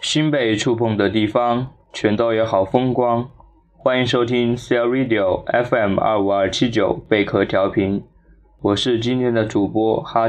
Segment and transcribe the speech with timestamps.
[0.00, 3.28] 心被触碰的地方，全都有好风光。
[3.76, 8.04] 欢迎收听 C L Radio FM 二五二七九贝壳调频，
[8.62, 10.28] 我是今天的主播哈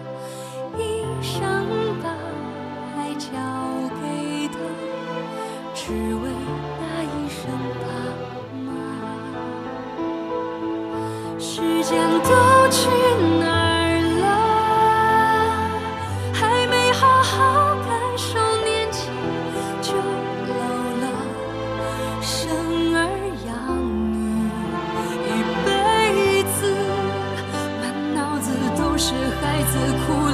[0.77, 1.41] 一生
[2.01, 2.09] 把
[2.97, 3.29] 爱交
[4.01, 4.55] 给他，
[5.73, 6.25] 只为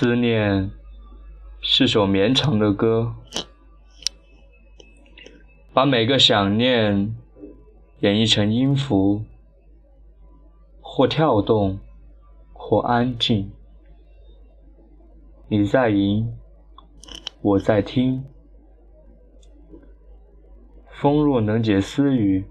[0.00, 0.70] 思念
[1.60, 3.16] 是首绵长的歌，
[5.72, 7.16] 把每个想念
[7.98, 9.24] 演绎成音符，
[10.80, 11.80] 或跳动，
[12.52, 13.50] 或安静。
[15.48, 16.32] 你在吟，
[17.42, 18.24] 我在听。
[20.92, 22.44] 风若能解思语，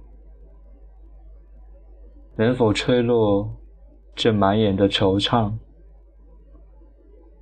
[2.35, 3.55] 能否吹落
[4.13, 5.53] 这满眼的惆怅？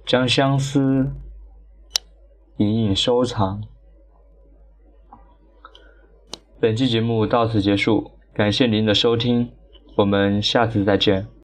[0.06, 1.12] 将相思
[2.58, 3.64] 隐隐收藏。
[6.60, 9.52] 本期节目到此结束，感谢您的收听，
[9.98, 11.28] 我们下次再见。